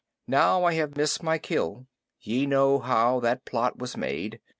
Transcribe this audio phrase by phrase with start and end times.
[0.27, 1.85] Now I have missed my kill.
[2.19, 4.39] Ye know how that plot was made.